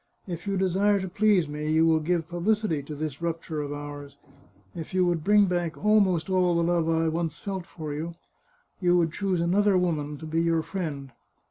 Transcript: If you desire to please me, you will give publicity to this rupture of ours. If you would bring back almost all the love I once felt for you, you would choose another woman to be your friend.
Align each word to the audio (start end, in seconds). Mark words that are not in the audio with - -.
If 0.25 0.47
you 0.47 0.57
desire 0.57 0.99
to 0.99 1.07
please 1.07 1.47
me, 1.47 1.71
you 1.71 1.85
will 1.85 1.99
give 1.99 2.27
publicity 2.27 2.81
to 2.81 2.95
this 2.95 3.21
rupture 3.21 3.61
of 3.61 3.71
ours. 3.71 4.17
If 4.73 4.95
you 4.95 5.05
would 5.05 5.23
bring 5.23 5.45
back 5.45 5.77
almost 5.77 6.27
all 6.27 6.55
the 6.55 6.63
love 6.63 6.89
I 6.89 7.07
once 7.07 7.37
felt 7.37 7.67
for 7.67 7.93
you, 7.93 8.13
you 8.79 8.97
would 8.97 9.11
choose 9.13 9.41
another 9.41 9.77
woman 9.77 10.17
to 10.17 10.25
be 10.25 10.41
your 10.41 10.63
friend. 10.63 11.11